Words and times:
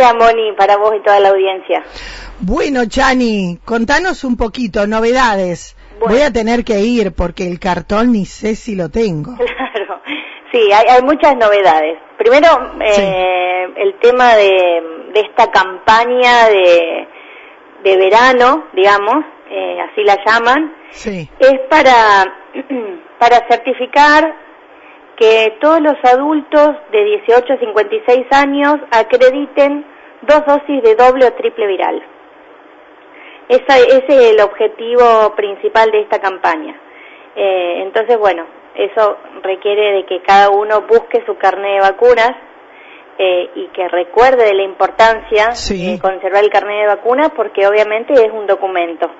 día, 0.00 0.14
Moni, 0.14 0.52
para 0.52 0.76
vos 0.78 0.94
y 0.96 1.02
toda 1.02 1.20
la 1.20 1.28
audiencia. 1.28 1.84
Bueno, 2.40 2.86
Chani, 2.86 3.58
contanos 3.64 4.24
un 4.24 4.36
poquito, 4.36 4.86
novedades. 4.86 5.76
Voy 6.00 6.22
a 6.22 6.32
tener 6.32 6.64
que 6.64 6.80
ir 6.80 7.12
porque 7.12 7.46
el 7.46 7.60
cartón 7.60 8.12
ni 8.12 8.24
sé 8.24 8.54
si 8.54 8.74
lo 8.74 8.88
tengo. 8.88 9.34
Claro, 9.72 10.00
sí, 10.50 10.58
hay, 10.72 11.02
muchas 11.02 11.36
novedades. 11.36 11.98
Primero, 12.18 12.48
eh, 12.80 13.68
el 13.76 13.98
tema 14.00 14.34
de, 14.34 14.82
esta 15.14 15.50
campaña 15.50 16.48
de, 16.48 17.06
de 17.84 17.96
verano, 17.96 18.64
digamos, 18.72 19.24
eh, 19.48 19.78
así 19.80 20.02
la 20.02 20.16
llaman, 20.24 20.74
sí. 20.90 21.28
es 21.38 21.60
para, 21.68 22.24
para 23.18 23.46
certificar 23.48 24.34
que 25.20 25.58
todos 25.60 25.82
los 25.82 25.96
adultos 26.02 26.70
de 26.92 27.04
18 27.04 27.52
a 27.52 27.58
56 27.58 28.26
años 28.30 28.76
acrediten 28.90 29.84
dos 30.22 30.46
dosis 30.46 30.82
de 30.82 30.94
doble 30.94 31.26
o 31.26 31.32
triple 31.34 31.66
viral. 31.66 32.02
ese 33.48 33.98
es 33.98 34.32
el 34.32 34.40
objetivo 34.40 35.34
principal 35.36 35.90
de 35.90 36.00
esta 36.00 36.20
campaña. 36.20 36.74
Eh, 37.36 37.82
entonces, 37.82 38.16
bueno, 38.18 38.46
eso 38.74 39.18
requiere 39.42 39.92
de 39.92 40.06
que 40.06 40.22
cada 40.22 40.48
uno 40.48 40.86
busque 40.88 41.22
su 41.26 41.36
carnet 41.36 41.74
de 41.74 41.80
vacunas 41.80 42.32
eh, 43.18 43.50
y 43.56 43.66
que 43.68 43.88
recuerde 43.88 44.46
de 44.46 44.54
la 44.54 44.62
importancia 44.62 45.48
de 45.48 45.98
conservar 46.00 46.42
el 46.42 46.50
carnet 46.50 46.80
de 46.80 46.86
vacunas 46.86 47.30
porque 47.36 47.66
obviamente 47.66 48.14
es 48.14 48.32
un 48.32 48.46
documento. 48.46 49.10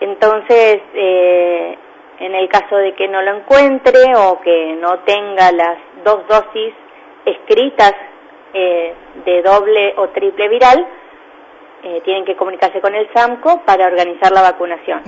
Entonces, 0.00 0.80
eh, 0.94 1.78
en 2.20 2.34
el 2.34 2.48
caso 2.48 2.76
de 2.76 2.94
que 2.94 3.08
no 3.08 3.22
lo 3.22 3.38
encuentre 3.38 4.14
o 4.14 4.40
que 4.40 4.76
no 4.76 5.00
tenga 5.00 5.50
las 5.52 5.78
dos 6.04 6.26
dosis 6.28 6.74
escritas 7.24 7.92
eh, 8.52 8.94
de 9.24 9.42
doble 9.42 9.94
o 9.96 10.08
triple 10.10 10.48
viral, 10.48 10.86
eh, 11.82 12.02
tienen 12.04 12.26
que 12.26 12.36
comunicarse 12.36 12.78
con 12.80 12.94
el 12.94 13.08
SAMCO 13.14 13.62
para 13.64 13.86
organizar 13.86 14.32
la 14.32 14.42
vacunación. 14.42 15.00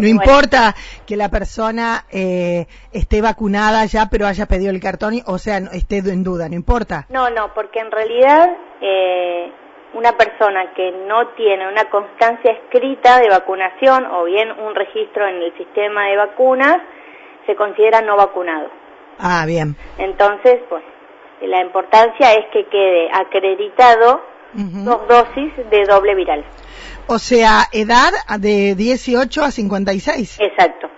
no 0.00 0.06
importa 0.06 0.74
que 1.06 1.14
la 1.14 1.28
persona 1.28 2.06
eh, 2.10 2.66
esté 2.90 3.20
vacunada 3.20 3.84
ya, 3.84 4.08
pero 4.10 4.26
haya 4.26 4.46
pedido 4.46 4.70
el 4.70 4.80
cartón, 4.80 5.20
o 5.26 5.36
sea, 5.36 5.58
esté 5.74 5.98
en 5.98 6.24
duda, 6.24 6.48
no 6.48 6.54
importa. 6.54 7.04
No, 7.10 7.28
no, 7.28 7.52
porque 7.52 7.80
en 7.80 7.90
realidad 7.90 8.48
eh, 8.80 9.52
una 9.96 10.12
persona 10.12 10.72
que 10.74 10.92
no 11.08 11.28
tiene 11.28 11.66
una 11.68 11.88
constancia 11.88 12.52
escrita 12.52 13.18
de 13.18 13.30
vacunación 13.30 14.04
o 14.06 14.24
bien 14.24 14.50
un 14.50 14.74
registro 14.74 15.26
en 15.26 15.36
el 15.36 15.56
sistema 15.56 16.08
de 16.08 16.16
vacunas, 16.16 16.76
se 17.46 17.56
considera 17.56 18.02
no 18.02 18.16
vacunado. 18.16 18.68
Ah, 19.18 19.44
bien. 19.46 19.74
Entonces, 19.96 20.60
pues, 20.68 20.82
la 21.40 21.62
importancia 21.62 22.34
es 22.34 22.46
que 22.52 22.66
quede 22.66 23.08
acreditado 23.10 24.20
dos 24.52 25.08
dosis 25.08 25.52
de 25.70 25.84
doble 25.84 26.14
viral. 26.14 26.44
O 27.08 27.18
sea, 27.18 27.64
edad 27.72 28.12
de 28.38 28.74
18 28.74 29.42
a 29.42 29.50
56. 29.50 30.40
Exacto, 30.40 30.90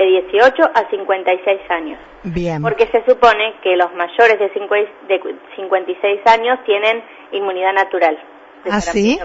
de 0.00 0.22
18 0.30 0.62
a 0.74 0.88
56 0.88 1.60
años. 1.70 1.98
Bien. 2.24 2.62
Porque 2.62 2.86
se 2.86 3.04
supone 3.04 3.54
que 3.62 3.76
los 3.76 3.92
mayores 3.94 4.38
de, 4.38 4.50
56 5.56 6.20
años 6.26 6.58
tienen 6.64 7.02
inmunidad 7.32 7.74
natural. 7.74 8.18
¿Ah, 8.70 8.80
sí? 8.80 9.18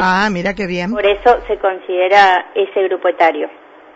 Ah, 0.00 0.28
mira 0.30 0.54
qué 0.54 0.66
bien. 0.66 0.92
Por 0.92 1.06
eso 1.06 1.38
se 1.46 1.58
considera 1.58 2.50
ese 2.54 2.82
grupo 2.84 3.08
etario. 3.08 3.48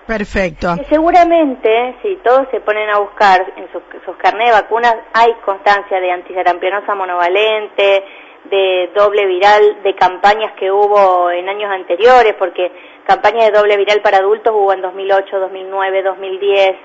Perfecto. 0.06 0.77
seguramente, 0.88 1.97
si 2.00 2.16
todos 2.22 2.47
se 2.52 2.60
ponen 2.60 2.88
a 2.91 3.00
buscar 3.00 3.41
en 3.56 3.66
sus, 3.72 3.82
sus 4.04 4.16
carnet 4.16 4.47
de 4.47 4.52
vacunas, 4.52 4.94
hay 5.12 5.32
constancia 5.44 5.98
de 5.98 6.12
antisarampionosa 6.12 6.94
monovalente, 6.94 8.04
de 8.50 8.91
doble 8.94 9.27
viral, 9.27 9.83
de 9.83 9.94
campañas 9.94 10.52
que 10.58 10.70
hubo 10.70 11.30
en 11.30 11.48
años 11.48 11.70
anteriores, 11.70 12.34
porque 12.39 12.70
campaña 13.06 13.44
de 13.44 13.53
doble 13.53 13.77
viral 13.77 14.00
para 14.03 14.19
adultos 14.19 14.53
hubo 14.55 14.72
en 14.72 14.83
2008, 14.83 15.38
2009, 15.38 16.03
2010 16.03 16.76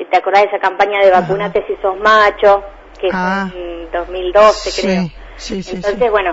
eh, 0.00 0.06
¿Te 0.10 0.16
acordás 0.16 0.42
de 0.42 0.48
esa 0.48 0.58
campaña 0.58 1.00
de 1.00 1.10
vacunate 1.10 1.64
si 1.66 1.76
sos 1.76 1.98
macho? 1.98 2.64
Que 2.98 3.08
ah. 3.12 3.48
fue 3.50 3.60
en 3.60 3.90
2012, 3.90 4.82
creo. 4.82 5.02
Sí, 5.36 5.62
sí, 5.62 5.76
Entonces, 5.76 6.10
bueno, 6.10 6.32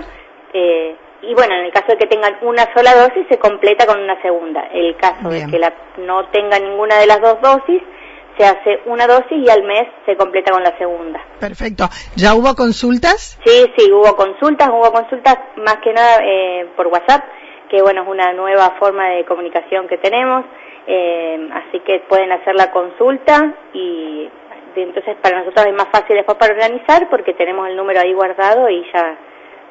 eh, 0.52 0.96
y 1.22 1.34
bueno, 1.34 1.54
en 1.54 1.66
el 1.66 1.72
caso 1.72 1.88
de 1.88 1.98
que 1.98 2.06
tengan 2.06 2.36
una 2.42 2.72
sola 2.74 2.94
dosis, 2.94 3.26
se 3.28 3.38
completa 3.38 3.86
con 3.86 4.00
una 4.00 4.20
segunda. 4.22 4.68
El 4.72 4.96
caso 4.96 5.28
de 5.28 5.46
que 5.46 5.58
la, 5.58 5.72
no 5.98 6.28
tenga 6.28 6.58
ninguna 6.58 6.98
de 6.98 7.06
las 7.06 7.20
dos 7.20 7.40
dosis, 7.40 7.82
se 8.38 8.44
hace 8.44 8.80
una 8.86 9.06
dosis 9.06 9.38
y 9.44 9.50
al 9.50 9.64
mes 9.64 9.88
se 10.06 10.16
completa 10.16 10.52
con 10.52 10.62
la 10.62 10.76
segunda. 10.78 11.20
Perfecto. 11.40 11.88
¿Ya 12.16 12.34
hubo 12.34 12.54
consultas? 12.54 13.38
Sí, 13.44 13.66
sí, 13.76 13.92
hubo 13.92 14.14
consultas, 14.16 14.68
hubo 14.68 14.92
consultas 14.92 15.36
más 15.56 15.78
que 15.82 15.92
nada 15.92 16.20
eh, 16.22 16.68
por 16.76 16.86
WhatsApp, 16.86 17.24
que 17.68 17.82
bueno, 17.82 18.02
es 18.02 18.08
una 18.08 18.32
nueva 18.32 18.76
forma 18.78 19.08
de 19.10 19.24
comunicación 19.24 19.88
que 19.88 19.98
tenemos. 19.98 20.44
Eh, 20.86 21.48
así 21.52 21.80
que 21.80 22.00
pueden 22.08 22.32
hacer 22.32 22.54
la 22.54 22.70
consulta 22.70 23.54
y 23.74 24.30
entonces 24.74 25.16
para 25.20 25.40
nosotros 25.40 25.66
es 25.66 25.74
más 25.74 25.88
fácil 25.92 26.16
después 26.16 26.38
para 26.38 26.54
organizar 26.54 27.10
porque 27.10 27.34
tenemos 27.34 27.68
el 27.68 27.76
número 27.76 28.00
ahí 28.00 28.14
guardado 28.14 28.70
y 28.70 28.84
ya 28.92 29.18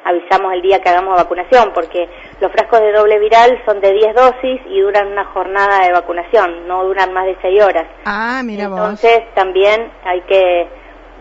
avisamos 0.08 0.52
el 0.54 0.62
día 0.62 0.80
que 0.80 0.88
hagamos 0.88 1.16
vacunación 1.16 1.72
porque 1.74 2.08
los 2.40 2.50
frascos 2.50 2.80
de 2.80 2.92
doble 2.92 3.18
viral 3.18 3.62
son 3.66 3.80
de 3.80 3.92
10 3.92 4.14
dosis 4.14 4.60
y 4.70 4.80
duran 4.80 5.08
una 5.08 5.26
jornada 5.26 5.84
de 5.84 5.92
vacunación, 5.92 6.66
no 6.66 6.84
duran 6.84 7.12
más 7.12 7.26
de 7.26 7.36
6 7.42 7.62
horas. 7.62 7.86
Ah, 8.04 8.40
mira 8.44 8.64
Entonces 8.64 9.34
también 9.34 9.90
hay 10.04 10.22
que 10.22 10.68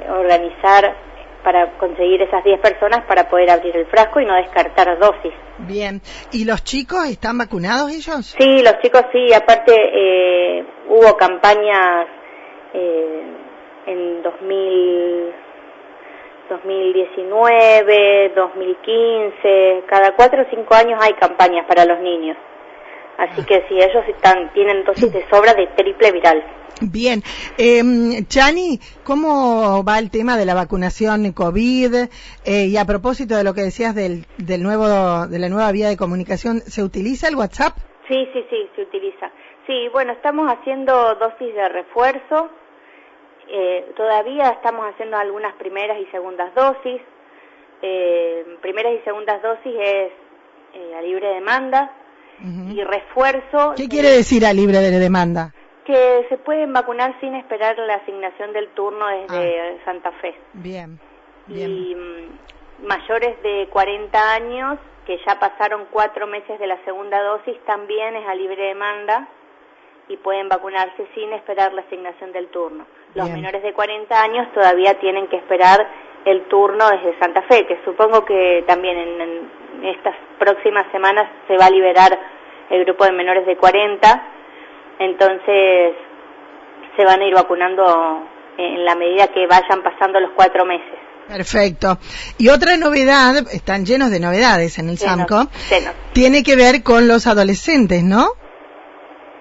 organizar 0.10 0.96
para 1.44 1.78
conseguir 1.78 2.22
esas 2.22 2.44
10 2.44 2.60
personas 2.60 3.06
para 3.08 3.28
poder 3.30 3.50
abrir 3.50 3.76
el 3.76 3.86
frasco 3.88 4.20
y 4.20 4.26
no 4.26 4.36
descartar 4.36 4.98
dosis. 5.00 5.34
Bien. 5.60 6.02
¿Y 6.32 6.46
los 6.46 6.64
chicos 6.64 7.06
están 7.10 7.38
vacunados 7.38 7.92
ellos? 7.92 8.36
Sí, 8.38 8.62
los 8.62 8.80
chicos 8.82 9.04
sí. 9.12 9.34
Aparte, 9.34 9.74
eh, 9.74 10.66
hubo 10.90 11.16
campañas 11.16 12.06
eh, 12.74 13.24
en 13.86 14.22
2000, 14.22 15.34
2019, 16.50 18.34
2015. 18.36 19.84
Cada 19.88 20.16
4 20.16 20.42
o 20.42 20.46
5 20.50 20.76
años 20.76 21.00
hay 21.02 21.14
campañas 21.14 21.66
para 21.68 21.86
los 21.86 22.00
niños. 22.00 22.38
Así 23.18 23.44
que 23.46 23.66
si 23.68 23.76
ellos 23.76 24.04
están, 24.08 24.54
tienen 24.54 24.84
dosis 24.84 25.12
de 25.12 25.28
sobra 25.30 25.54
de 25.54 25.68
triple 25.76 26.12
viral. 26.12 26.44
Bien. 26.82 27.24
Eh, 27.58 27.82
Chani, 28.28 28.80
¿cómo 29.04 29.84
va 29.84 29.98
el 29.98 30.12
tema 30.12 30.38
de 30.38 30.46
la 30.46 30.54
vacunación 30.54 31.32
COVID? 31.34 31.96
Eh, 32.46 32.66
y 32.68 32.78
a 32.78 32.86
propósito 32.86 33.36
de 33.36 33.44
lo 33.44 33.56
que 33.56 33.62
decías 33.62 33.96
del, 33.96 34.26
del 34.38 34.62
nuevo, 34.62 35.28
de 35.28 35.40
la 35.40 35.50
nueva 35.50 35.72
vía 35.72 35.90
de 35.90 35.98
comunicación, 35.98 36.60
¿se 36.60 36.84
utiliza 36.84 37.28
el 37.28 37.36
WhatsApp? 37.36 37.76
Sí, 38.08 38.28
sí, 38.34 38.46
sí, 38.50 38.70
se 38.76 38.84
utiliza. 38.84 39.32
Sí, 39.66 39.90
bueno, 39.92 40.14
estamos 40.14 40.48
haciendo 40.52 41.16
dosis 41.16 41.54
de 41.54 41.70
refuerzo. 41.70 42.50
Eh, 43.50 43.94
todavía 43.96 44.50
estamos 44.50 44.86
haciendo 44.86 45.18
algunas 45.18 45.54
primeras 45.56 46.00
y 46.00 46.06
segundas 46.08 46.54
dosis. 46.56 47.02
Eh, 47.82 48.58
primeras 48.62 48.94
y 48.94 49.00
segundas 49.00 49.42
dosis 49.42 49.74
es 49.80 50.12
eh, 50.74 50.96
a 50.98 51.02
libre 51.02 51.28
demanda 51.30 51.92
y 52.40 52.84
refuerzo. 52.84 53.74
¿Qué 53.76 53.88
quiere 53.88 54.10
decir 54.10 54.46
a 54.46 54.54
libre 54.54 54.78
de 54.80 55.00
demanda? 55.00 55.54
que 55.88 56.26
se 56.28 56.38
pueden 56.38 56.74
vacunar 56.74 57.18
sin 57.22 57.34
esperar 57.36 57.78
la 57.80 57.96
asignación 57.96 58.52
del 58.52 58.68
turno 58.72 59.08
desde 59.08 59.60
ah. 59.62 59.78
Santa 59.86 60.12
Fe. 60.12 60.36
Bien, 60.52 61.00
Y 61.48 61.96
mm, 61.96 62.86
mayores 62.86 63.42
de 63.42 63.70
40 63.72 64.34
años 64.34 64.78
que 65.06 65.18
ya 65.26 65.40
pasaron 65.40 65.88
cuatro 65.90 66.28
meses 66.28 66.60
de 66.60 66.68
la 66.68 66.78
segunda 66.84 67.24
dosis 67.24 67.58
también 67.66 68.18
es 68.18 68.28
a 68.28 68.36
libre 68.36 68.62
demanda 68.66 69.30
y 70.10 70.18
pueden 70.18 70.50
vacunarse 70.50 71.08
sin 71.14 71.34
esperar 71.34 71.74
la 71.74 71.82
asignación 71.82 72.32
del 72.32 72.48
turno. 72.48 72.86
Los 73.14 73.30
menores 73.30 73.64
de 73.64 73.74
40 73.74 74.22
años 74.22 74.48
todavía 74.54 74.94
tienen 75.00 75.28
que 75.28 75.38
esperar 75.38 75.86
el 76.26 76.44
turno 76.48 76.90
desde 76.90 77.18
Santa 77.20 77.42
Fe, 77.44 77.66
que 77.66 77.80
supongo 77.84 78.24
que 78.26 78.64
también 78.68 78.98
en, 78.98 79.22
en 79.22 79.86
estas 79.86 80.16
próximas 80.38 80.86
semanas 80.92 81.30
se 81.48 81.58
va 81.58 81.66
a 81.66 81.70
liberar 81.70 82.18
el 82.70 82.86
grupo 82.86 83.06
de 83.06 83.12
menores 83.12 83.46
de 83.46 83.56
40 83.58 84.34
entonces 85.00 85.94
se 86.96 87.06
van 87.06 87.22
a 87.22 87.26
ir 87.26 87.34
vacunando 87.34 88.28
en 88.58 88.84
la 88.84 88.96
medida 88.96 89.28
que 89.28 89.46
vayan 89.48 89.84
pasando 89.84 90.20
los 90.20 90.32
cuatro 90.36 90.66
meses. 90.66 90.98
Perfecto. 91.28 92.00
Y 92.38 92.50
otra 92.50 92.78
novedad, 92.78 93.36
están 93.52 93.86
llenos 93.86 94.10
de 94.10 94.20
novedades 94.20 94.80
en 94.80 94.90
el 94.90 94.98
SAMCO, 94.98 95.50
tiene 96.14 96.42
que 96.42 96.56
ver 96.56 96.84
con 96.84 97.08
los 97.08 97.28
adolescentes, 97.28 98.04
¿no? 98.04 98.30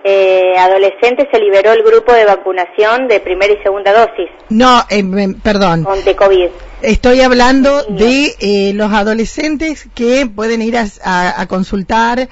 Eh, 0.02 0.45
adolescentes 0.58 1.28
se 1.30 1.38
liberó 1.38 1.72
el 1.72 1.82
grupo 1.82 2.12
de 2.12 2.24
vacunación 2.24 3.08
de 3.08 3.20
primera 3.20 3.52
y 3.52 3.62
segunda 3.62 3.92
dosis. 3.92 4.28
No, 4.48 4.82
eh, 4.90 5.02
perdón. 5.42 5.86
De 6.04 6.16
COVID. 6.16 6.48
Estoy 6.82 7.20
hablando 7.20 7.82
de 7.84 8.34
eh, 8.40 8.72
los 8.74 8.92
adolescentes 8.92 9.88
que 9.94 10.26
pueden 10.26 10.62
ir 10.62 10.76
a 10.76 11.46
consultar 11.48 12.28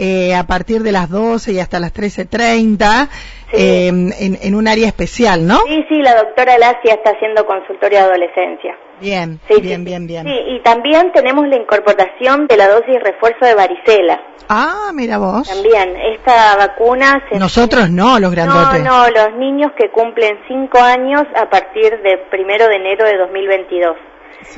eh, 0.00 0.32
a 0.32 0.46
partir 0.46 0.84
de 0.84 0.92
las 0.92 1.10
12 1.10 1.54
y 1.54 1.58
hasta 1.58 1.80
las 1.80 1.92
13.30 1.92 3.08
eh, 3.52 3.88
en, 3.88 4.38
en 4.40 4.54
un 4.54 4.68
área 4.68 4.86
especial, 4.86 5.44
¿no? 5.44 5.58
Sí, 5.66 5.84
sí, 5.88 5.96
la 6.02 6.14
doctora 6.14 6.56
Lacia 6.56 6.94
está 6.94 7.10
haciendo 7.10 7.44
consultorio 7.44 7.98
de 7.98 8.04
adolescencia. 8.04 8.78
Bien, 9.00 9.40
bien, 9.62 9.84
bien, 9.84 10.06
bien. 10.06 10.24
Sí, 10.24 10.34
y 10.48 10.62
también 10.62 11.12
tenemos 11.12 11.46
la 11.46 11.56
incorporación 11.56 12.46
de 12.46 12.56
la 12.56 12.68
dosis 12.68 13.00
refuerzo 13.02 13.44
de 13.44 13.54
varicela. 13.54 14.20
Ah, 14.48 14.90
mira 14.94 15.18
vos. 15.18 15.48
También, 15.48 15.96
esta 15.96 16.56
vacuna... 16.56 17.22
Se 17.30 17.38
Nosotros 17.38 17.90
no, 17.90 18.18
los 18.18 18.32
grandotes. 18.32 18.82
No, 18.82 19.06
no, 19.06 19.10
los 19.10 19.34
niños 19.38 19.72
que 19.76 19.90
cumplen 19.90 20.38
5 20.48 20.78
años 20.78 21.22
a 21.36 21.48
partir 21.50 22.00
de 22.02 22.18
primero 22.30 22.66
de 22.68 22.76
enero 22.76 23.04
de 23.04 23.18
2022. 23.18 23.96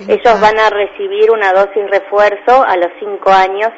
Ellos 0.08 0.40
van 0.40 0.58
a 0.58 0.70
recibir 0.70 1.30
una 1.30 1.52
dosis 1.52 1.90
refuerzo 1.90 2.64
a 2.64 2.76
los 2.76 2.90
5 3.00 3.30
años 3.30 3.70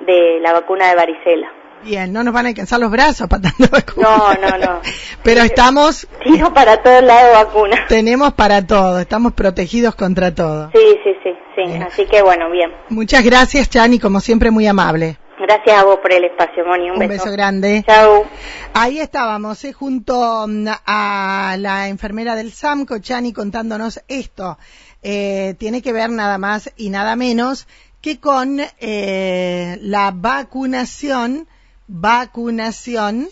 de 0.00 0.40
la 0.40 0.52
vacuna 0.52 0.88
de 0.88 0.96
varicela. 0.96 1.52
Bien, 1.84 2.12
no 2.12 2.24
nos 2.24 2.32
van 2.32 2.46
a 2.46 2.48
alcanzar 2.48 2.80
los 2.80 2.90
brazos 2.90 3.28
para 3.28 3.42
tanta 3.42 3.68
vacuna. 3.68 4.08
No, 4.08 4.34
no, 4.34 4.58
no. 4.58 4.80
Pero 5.22 5.42
estamos... 5.42 6.06
Tiro 6.22 6.52
para 6.54 6.82
todos 6.82 7.02
lados 7.02 7.44
vacuna. 7.44 7.84
Tenemos 7.88 8.32
para 8.34 8.66
todo, 8.66 8.98
estamos 9.00 9.32
protegidos 9.34 9.94
contra 9.94 10.34
todo. 10.34 10.70
Sí, 10.72 10.98
sí, 11.04 11.10
sí, 11.22 11.30
sí. 11.54 11.82
Así 11.82 12.06
que 12.06 12.22
bueno, 12.22 12.50
bien. 12.50 12.70
Muchas 12.88 13.22
gracias, 13.24 13.68
Chani, 13.68 13.98
como 13.98 14.20
siempre 14.20 14.50
muy 14.50 14.66
amable. 14.66 15.18
Gracias 15.38 15.76
a 15.78 15.84
vos 15.84 15.98
por 15.98 16.12
el 16.12 16.24
espacio, 16.24 16.64
Moni. 16.64 16.90
Un, 16.90 17.02
Un 17.02 17.08
beso. 17.08 17.30
grande. 17.30 17.84
Chau. 17.86 18.24
Ahí 18.72 18.98
estábamos, 19.00 19.62
eh, 19.64 19.72
junto 19.72 20.46
mm, 20.48 20.68
a 20.86 21.56
la 21.58 21.88
enfermera 21.88 22.34
del 22.34 22.52
SAMCO, 22.52 23.00
Chani, 23.00 23.32
contándonos 23.32 24.00
esto. 24.08 24.58
Eh, 25.02 25.54
tiene 25.58 25.82
que 25.82 25.92
ver 25.92 26.08
nada 26.10 26.38
más 26.38 26.72
y 26.76 26.88
nada 26.88 27.14
menos 27.14 27.66
que 28.00 28.20
con 28.20 28.58
eh, 28.80 29.78
la 29.82 30.12
vacunación, 30.14 31.46
vacunación, 31.86 33.28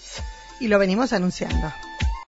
y 0.61 0.69
lo 0.69 0.79
venimos 0.79 1.13
anunciando. 1.13 1.73